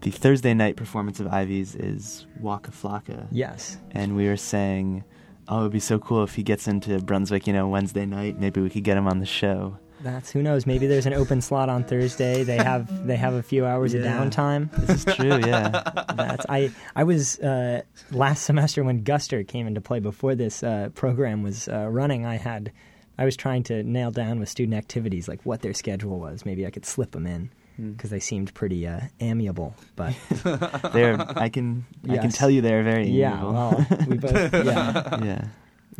[0.00, 3.26] the Thursday night performance of Ivies is Waka Flocka.
[3.30, 3.76] Yes.
[3.90, 5.04] And we were saying,
[5.48, 8.38] oh, it would be so cool if he gets into Brunswick, you know, Wednesday night.
[8.38, 9.76] Maybe we could get him on the show.
[10.02, 10.66] That's who knows.
[10.66, 12.42] Maybe there's an open slot on Thursday.
[12.44, 14.70] They have they have a few hours of downtime.
[14.86, 15.82] This is true, yeah.
[16.16, 20.88] That's I I was uh, last semester when Guster came into play before this uh,
[20.94, 22.24] program was uh, running.
[22.26, 22.72] I had
[23.18, 26.46] I was trying to nail down with student activities like what their schedule was.
[26.46, 27.92] Maybe I could slip them in Hmm.
[27.92, 29.74] because they seemed pretty uh, amiable.
[29.96, 30.14] But
[30.92, 35.24] They're, I can, I can tell you they're very yeah, well, we both yeah.
[35.24, 35.44] yeah,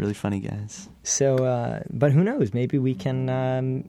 [0.01, 0.89] really funny guys.
[1.05, 2.53] So, uh, but who knows?
[2.55, 3.29] Maybe we can.
[3.29, 3.85] Um,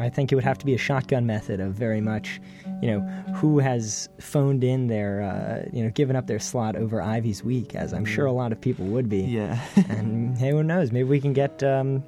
[0.00, 2.40] I think it would have to be a shotgun method of very much,
[2.80, 3.00] you know,
[3.34, 7.74] who has phoned in their, uh, you know, given up their slot over Ivies week,
[7.74, 9.22] as I'm sure a lot of people would be.
[9.22, 9.58] Yeah.
[9.88, 10.92] and hey, who knows?
[10.92, 12.04] Maybe we can get um,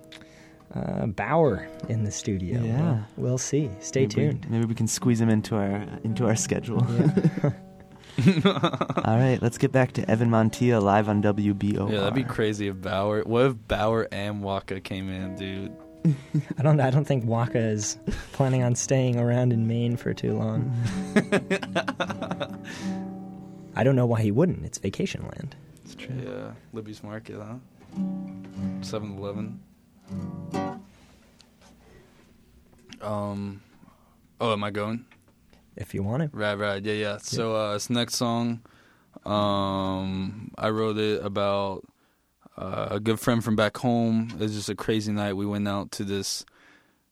[0.73, 2.63] uh, Baauer in the studio.
[2.63, 3.03] Yeah.
[3.17, 3.69] We'll, we'll see.
[3.81, 4.51] Stay Maybe we- tuned.
[4.51, 6.87] maybe we can squeeze him into our into our schedule.
[6.91, 7.51] Yeah.
[9.05, 11.91] All right, let's get back to Evan Montilla live on WBOR.
[11.91, 13.27] Yeah, that'd be crazy if Baauer.
[13.27, 15.77] What if Baauer and Waka came in, dude?
[16.59, 16.81] I don't.
[16.81, 17.99] I don't think Waka is
[18.33, 20.73] planning on staying around in Maine for too long.
[23.77, 24.65] I don't know why he wouldn't.
[24.65, 25.57] It's vacation land.
[25.85, 26.15] It's true.
[26.25, 27.55] Yeah, Libby's Market, huh?
[28.81, 29.61] 7-Eleven.
[33.01, 33.63] Um,
[34.41, 35.05] oh, am I going?
[35.77, 36.31] If you want it.
[36.33, 37.17] Right, right, yeah, yeah.
[37.19, 38.61] So uh, this next song,
[39.25, 41.87] um, I wrote it about
[42.57, 44.31] uh, a good friend from back home.
[44.35, 45.35] It was just a crazy night.
[45.35, 46.45] We went out to this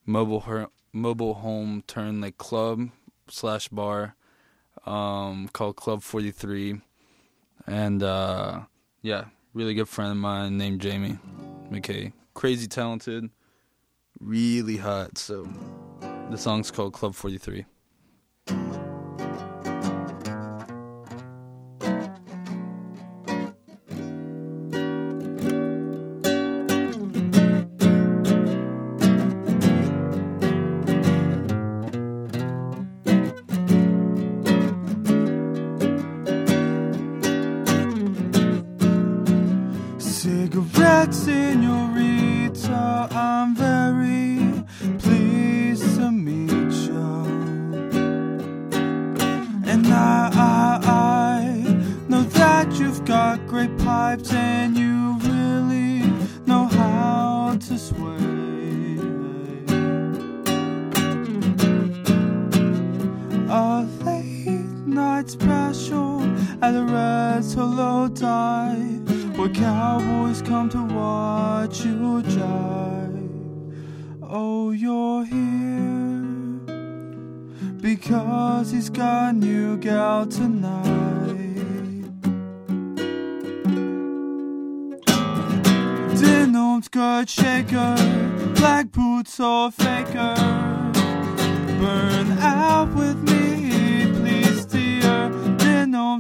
[0.05, 2.91] mobile her- mobile home turned like club
[3.29, 4.17] slash bar
[4.87, 6.81] um, called Club Forty Three,
[7.67, 8.61] and uh,
[9.03, 11.19] yeah, really good friend of mine named Jamie
[11.71, 12.13] McKay.
[12.35, 13.31] Crazy talented,
[14.21, 15.17] really hot.
[15.19, 15.49] So
[16.31, 17.65] the song's called Club Forty Three.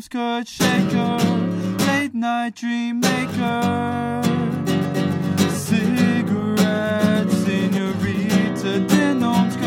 [0.09, 1.19] Skirt shaker,
[1.87, 4.23] late night dream maker.
[5.53, 9.58] Cigarette, senorita, denim skirt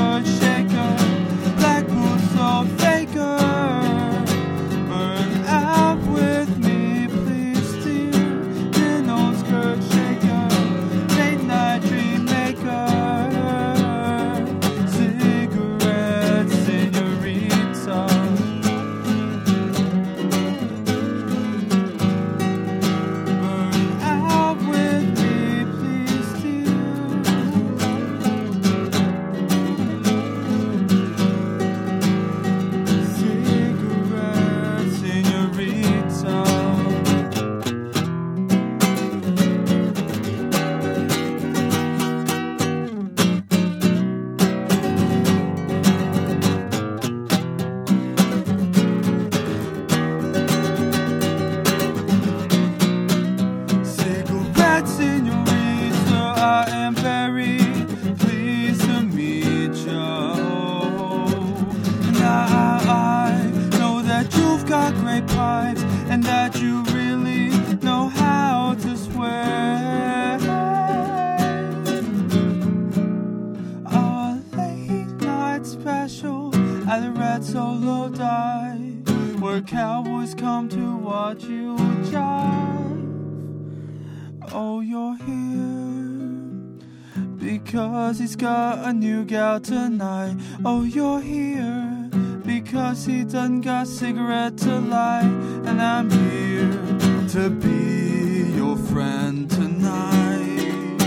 [89.33, 90.35] a tonight.
[90.65, 92.09] Oh, you're here
[92.45, 95.23] because he done got cigarette to light,
[95.65, 100.97] and I'm here to be your friend tonight.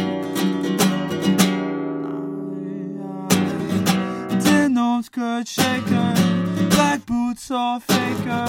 [4.42, 6.14] Denim skirt shaker,
[6.70, 8.46] black boots or faker.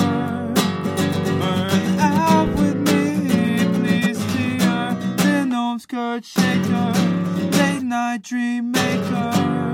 [1.39, 4.97] Burn out with me, please, dear.
[5.17, 6.93] Denim skirt shaker,
[7.57, 9.64] late night dream maker.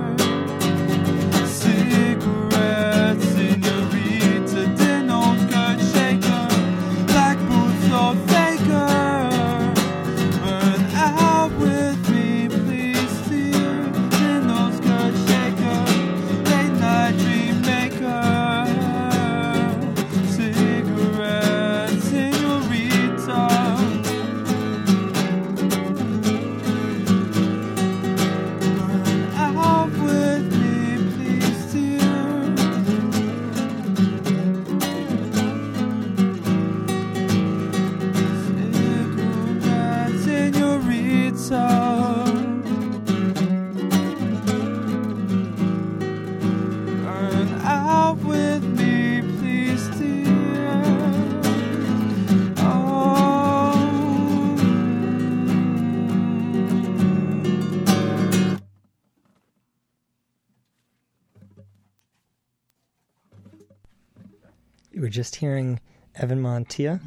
[65.11, 65.79] Just hearing
[66.15, 66.99] Evan Montilla.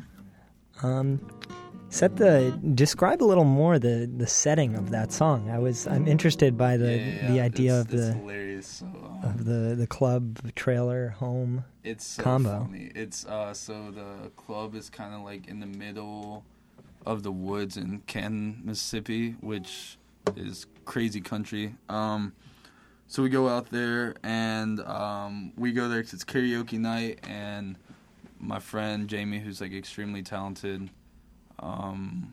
[0.83, 1.21] Um,
[1.89, 5.51] set the describe a little more the the setting of that song.
[5.51, 8.83] I was I'm interested by the Yeah, the idea it's- of it's the hilarious.
[8.83, 11.65] Um, of the the club trailer home.
[11.83, 12.61] it's so combo.
[12.67, 12.91] funny.
[12.95, 16.45] It's uh so the club is kind of like in the middle
[17.07, 19.97] of the woods in Canton, Mississippi, which
[20.37, 21.75] is crazy country.
[21.89, 22.33] Um,
[23.07, 27.77] so we go out there and um, we go there because it's karaoke night, and
[28.45, 30.91] my friend Jamie, who's like extremely talented,
[31.59, 32.33] um,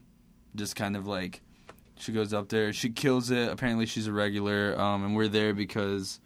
[0.55, 1.41] just kind of like
[1.97, 3.49] she goes up there, she kills it.
[3.49, 6.20] Apparently, she's a regular, um, and we're there because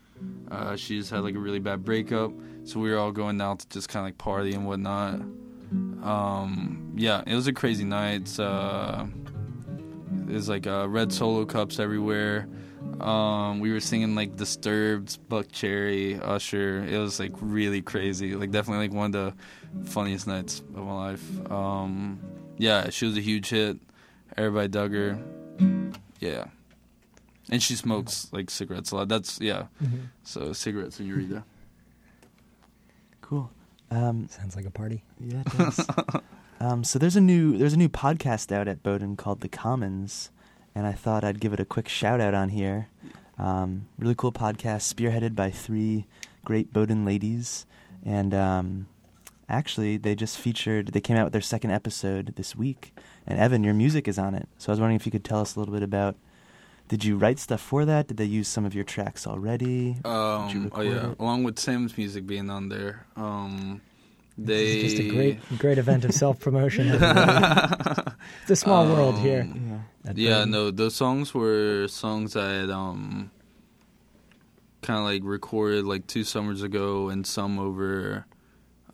[0.50, 2.32] uh, she just had like a really bad breakup.
[2.64, 5.16] So we were all going out to just kind of like party and whatnot.
[6.04, 8.40] Um, yeah, it was a crazy night.
[8.40, 9.06] Uh,
[10.12, 12.48] there's like uh, red solo cups everywhere.
[13.02, 16.84] Um, we were singing like Disturbed, Buckcherry, Usher.
[16.84, 18.36] It was like really crazy.
[18.36, 19.36] Like definitely like one of
[19.84, 21.52] the funniest nights of my life.
[21.52, 22.20] Um,
[22.58, 23.78] yeah, she was a huge hit.
[24.38, 25.20] Everybody dug her.
[26.20, 26.46] Yeah,
[27.50, 29.08] and she smokes like cigarettes a lot.
[29.10, 29.66] That's yeah.
[30.24, 31.43] So cigarettes and Eureka.
[33.22, 33.50] Cool.
[33.89, 35.04] Um, Sounds like a party.
[35.20, 35.86] yeah, it does.
[36.60, 40.30] um, so there's a new there's a new podcast out at Bowdoin called The Commons,
[40.76, 42.89] and I thought I'd give it a quick shout out on here.
[43.39, 46.05] Um, really cool podcast, spearheaded by three
[46.43, 47.65] great Bowdoin ladies,
[48.05, 48.88] and um,
[49.49, 50.89] actually they just featured.
[50.89, 52.93] They came out with their second episode this week,
[53.26, 54.47] and Evan, your music is on it.
[54.57, 56.15] So I was wondering if you could tell us a little bit about.
[56.88, 58.07] Did you write stuff for that?
[58.09, 59.95] Did they use some of your tracks already?
[60.05, 61.19] Um, oh yeah, it?
[61.19, 63.07] along with Sam's music being on there.
[63.15, 63.82] Um,
[64.38, 66.88] This is just a great, great event of self promotion.
[68.42, 69.42] it's a small world here.
[69.42, 70.12] Um, Yeah.
[70.16, 73.32] Yeah, no, those songs were songs I had um
[74.82, 78.26] kind of like recorded like two summers ago, and some over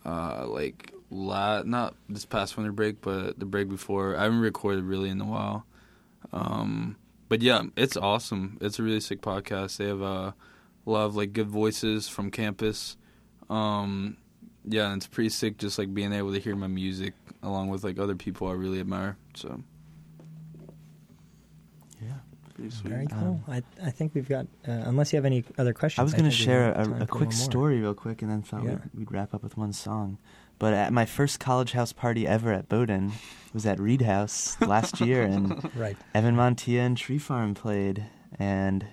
[0.06, 4.16] uh like la not this past winter break, but the break before.
[4.16, 5.66] I haven't recorded really in a while.
[6.32, 6.96] Um,
[7.30, 8.58] but yeah, it's awesome.
[8.62, 9.78] It's a really sick podcast.
[9.78, 10.32] They have uh,
[10.86, 12.96] a lot of like good voices from campus.
[13.50, 14.18] Um,
[14.66, 17.84] yeah, and it's pretty sick just like being able to hear my music along with
[17.84, 19.18] like other people I really admire.
[19.36, 19.62] So
[22.02, 22.14] Yeah.
[22.54, 22.90] pretty sweet.
[22.92, 23.42] Very Um, cool.
[23.48, 24.46] I I think we've got.
[24.68, 27.32] Uh, unless you have any other questions, I was going to share a, a quick
[27.32, 28.72] story real quick, and then thought Yeah.
[28.72, 30.18] we'd, we'd wrap up with one song.
[30.60, 33.14] But at my first college house party ever at Bowdoin
[33.52, 35.98] was at Reed House last year, and Right.
[36.14, 38.06] Evan Montilla and Tree Farm played,
[38.38, 38.86] and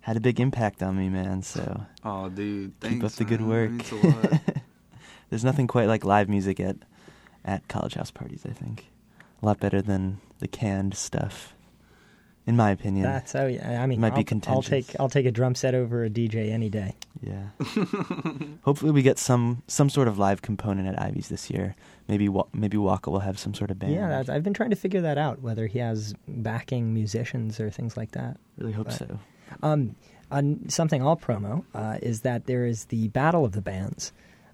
[0.00, 1.42] had a big impact on me, man.
[1.42, 2.94] So Oh, dude, thanks.
[2.96, 3.48] keep up the good man.
[3.48, 3.70] work.
[3.92, 4.56] That means a lot.
[5.32, 6.76] There's nothing quite like live music at
[7.42, 8.44] at college house parties.
[8.46, 8.90] I think
[9.42, 11.54] a lot better than the canned stuff,
[12.46, 13.04] in my opinion.
[13.04, 13.46] That's how.
[13.46, 16.50] I mean, Might be I'll, I'll take I'll take a drum set over a DJ
[16.52, 16.96] any day.
[17.22, 17.44] Yeah.
[18.64, 21.76] Hopefully, we get some some sort of live component at Ivies this year.
[22.08, 23.94] Maybe maybe Waka will have some sort of band.
[23.94, 25.40] Yeah, I've been trying to figure that out.
[25.40, 28.36] Whether he has backing musicians or things like that.
[28.58, 29.18] really hope but- so.
[29.62, 29.96] Um,
[30.30, 34.12] on something I'll promo uh, is that there is the Battle of the Bands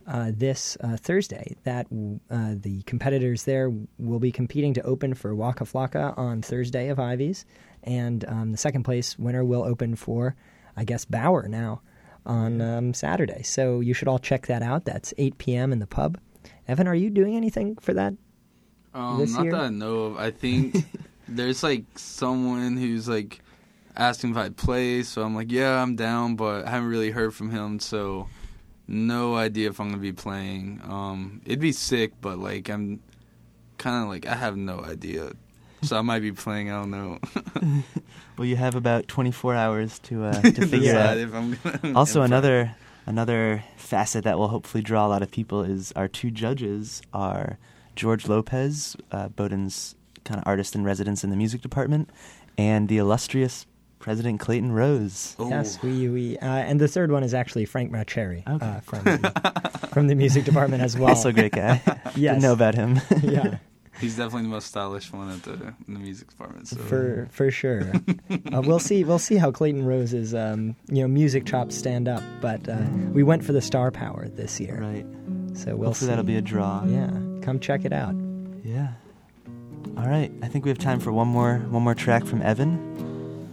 [0.09, 1.55] uh, this uh, Thursday.
[1.65, 1.87] That
[2.31, 6.99] uh, the competitors there will be competing to open for Waka Flocka on Thursday of
[6.99, 7.45] Ivies,
[7.85, 10.35] and um, the second place winner will open for,
[10.77, 11.83] I guess, Baauer now
[12.27, 13.43] on um, Saturday.
[13.43, 14.85] So you should all check that out.
[14.85, 15.73] That's 8 p.m.
[15.73, 16.19] in the pub.
[16.67, 18.15] Evan, are you doing anything for that?
[18.95, 19.53] Um, This not year?
[19.53, 20.17] that I know of.
[20.19, 20.77] I think
[21.29, 23.41] there's like someone who's like
[23.97, 27.35] asking if I'd play, so I'm like, yeah, I'm down, but I haven't really heard
[27.35, 28.29] from him, so
[28.89, 30.81] no idea if I'm gonna be playing.
[30.85, 33.01] Um, it'd be sick, but like I'm
[33.77, 35.33] kind of like I have no idea,
[35.83, 36.71] so I might be playing.
[36.71, 37.19] I don't know.
[38.39, 41.17] Well, you have about 24 hours to uh, to figure out.
[41.19, 45.63] if I'm gonna Also, another another facet that will hopefully draw a lot of people
[45.65, 47.59] is our two judges are
[47.97, 52.11] George Lopez, uh, Bowdoin's kind of artist in residence in the music department,
[52.57, 53.67] and the illustrious
[53.99, 55.35] President Clayton Rose.
[55.39, 55.49] Oh.
[55.49, 58.65] Yes, we we uh, and the third one is actually Frank Mauceri Okay.
[58.67, 61.11] uh, from the, from the music department as well.
[61.11, 61.81] Also a great guy.
[62.17, 62.35] Yes.
[62.35, 63.01] Didn't know about him.
[63.23, 63.59] yeah,
[64.01, 65.53] He's definitely the most stylish one at the
[65.87, 66.69] in the music department.
[66.69, 66.77] So.
[66.79, 67.93] for for sure.
[68.53, 72.23] uh, we'll see we'll see how Clayton Rose's um, you know music chops stand up,
[72.41, 72.79] but uh,
[73.13, 75.05] we went for the star power this year, right.
[75.57, 76.07] so we'll Hopefully see.
[76.07, 76.85] that'll be a draw.
[76.87, 77.11] yeah.
[77.43, 78.15] Come check it out.
[78.65, 78.89] Yeah.
[79.97, 80.31] All right.
[80.43, 82.79] I think we have time for one more one more track from Evan.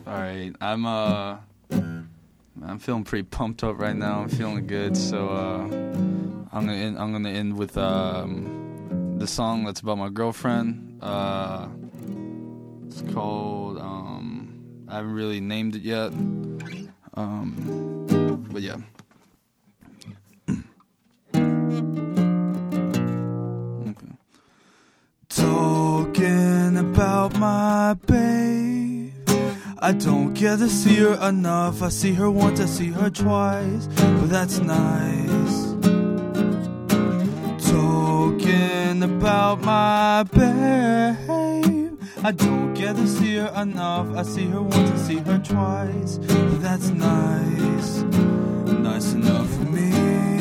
[0.08, 1.38] All right, I'm uh,
[1.72, 4.20] I'm feeling pretty pumped up right now.
[4.20, 9.66] I'm feeling good, so uh, I'm gonna end, I'm gonna end with um, the song
[9.66, 11.00] that's about my girlfriend.
[11.02, 11.70] Uh,
[12.86, 16.14] it's called um, I haven't really named it yet.
[17.16, 18.78] Um, but yeah.
[25.30, 28.95] Talking about my babe.
[29.80, 31.82] I don't get to see her enough.
[31.82, 35.74] I see her once, I see her twice, but that's nice.
[37.70, 42.00] Talking about my babe.
[42.24, 44.16] I don't get to see her enough.
[44.16, 48.02] I see her once, I see her twice, but that's nice.
[48.80, 50.35] Nice enough for me.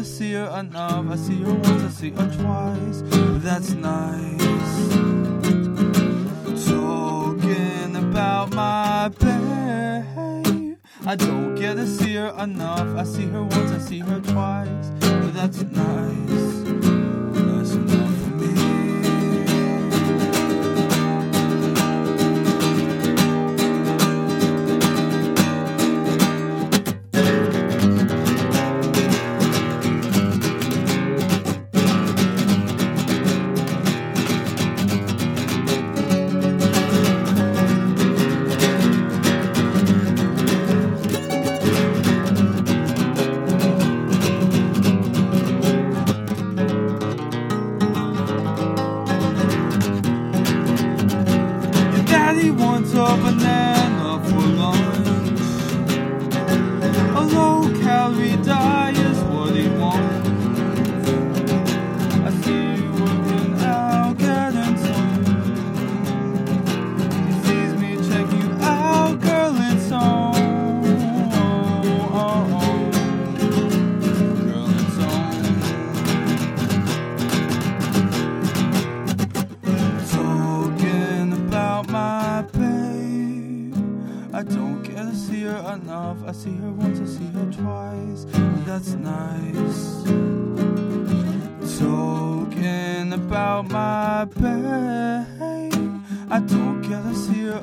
[0.00, 1.10] To see her enough.
[1.10, 3.02] I see her once, I see her twice.
[3.44, 4.88] That's nice.
[6.66, 10.76] Talking about my babe.
[11.04, 12.96] I don't get to see her enough.
[12.96, 14.90] I see her once, I see her twice.
[15.34, 15.62] That's.
[15.62, 16.59] Nice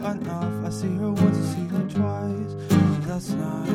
[0.04, 0.66] enough.
[0.66, 2.54] I see her once, I see her twice.
[3.06, 3.72] That's nice.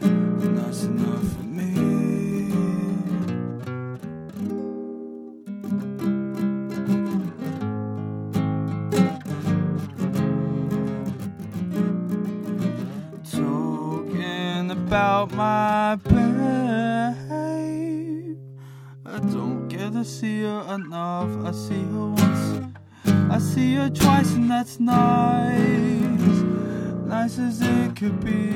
[0.00, 1.70] Nice enough for me.
[13.30, 16.28] Talking about my babe.
[19.06, 21.30] I don't get to see her enough.
[21.44, 22.27] I see her once,
[23.38, 25.60] I see her twice, and that's nice.
[27.06, 28.48] Nice as it could be.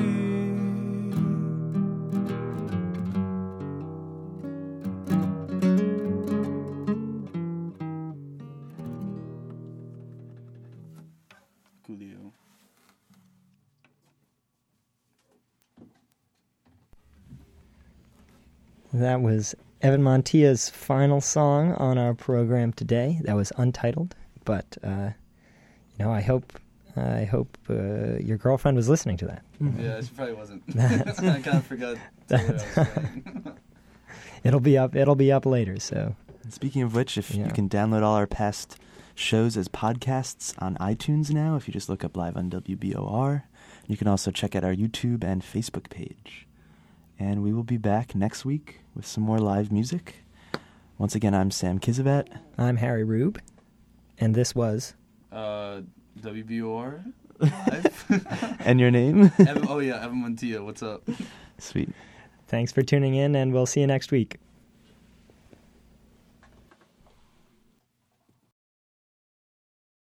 [18.91, 23.21] That was Evan Montilla's final song on our program today.
[23.23, 24.15] That was untitled,
[24.45, 25.09] but uh,
[25.99, 26.53] you know, I hope
[26.95, 29.43] I hope uh, your girlfriend was listening to that.
[29.79, 30.63] Yeah, she probably wasn't.
[30.79, 31.97] I kind of forgot
[32.29, 33.53] to where I was going.
[34.43, 34.95] It'll be up.
[34.95, 35.79] It'll be up later.
[35.79, 36.15] So
[36.49, 37.45] Speaking of which, if Yeah.
[37.45, 38.77] you can download all our past
[39.15, 43.43] shows as podcasts on iTunes now, if you just look up live on WBOR,
[43.87, 46.45] you can also check out our YouTube and Facebook page.
[47.17, 50.15] And we will be back next week with some more live music.
[50.97, 52.27] Once again, I'm Sam Kizavet.
[52.57, 53.39] I'm Harry Rube,
[54.19, 54.93] and this was
[55.31, 55.81] Uh,
[56.21, 57.03] WBOR
[57.39, 58.05] live.
[58.59, 59.31] And your name?
[59.39, 60.63] Evan, oh yeah, Evan Montilla.
[60.63, 61.07] What's up?
[61.57, 61.89] Sweet.
[62.47, 64.37] Thanks for tuning in, and we'll see you next week.